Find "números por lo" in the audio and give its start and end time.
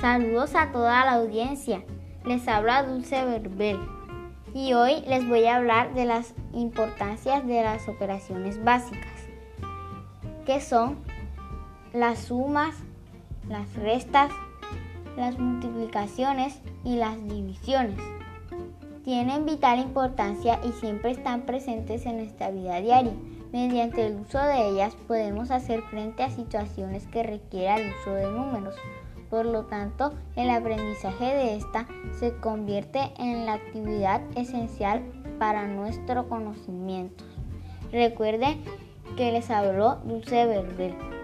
28.30-29.64